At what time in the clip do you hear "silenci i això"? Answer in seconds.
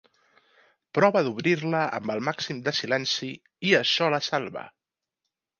2.79-4.11